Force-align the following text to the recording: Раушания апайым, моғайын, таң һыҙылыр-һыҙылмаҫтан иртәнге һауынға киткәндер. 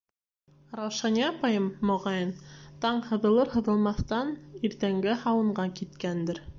Раушания 0.79 1.27
апайым, 1.33 1.67
моғайын, 1.91 2.33
таң 2.87 3.05
һыҙылыр-һыҙылмаҫтан 3.11 4.35
иртәнге 4.71 5.19
һауынға 5.27 5.73
киткәндер. 5.81 6.49